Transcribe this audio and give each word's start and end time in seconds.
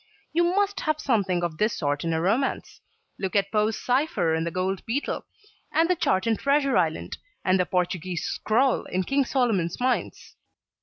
You 0.33 0.43
must 0.55 0.79
have 0.79 0.99
something 0.99 1.43
of 1.43 1.59
this 1.59 1.77
sort 1.77 2.03
in 2.03 2.11
a 2.11 2.19
romance. 2.19 2.81
Look 3.19 3.35
at 3.35 3.51
Poe's 3.51 3.77
cypher 3.79 4.33
in 4.33 4.45
the 4.45 4.49
Gold 4.49 4.83
Beetle, 4.87 5.27
and 5.71 5.87
the 5.87 5.95
chart 5.95 6.25
in 6.25 6.37
Treasure 6.37 6.75
Island, 6.75 7.19
and 7.45 7.59
the 7.59 7.67
Portuguee's 7.67 8.23
scroll 8.23 8.85
in 8.85 9.03
King 9.03 9.25
Solomon's 9.25 9.79
Mines. 9.79 10.35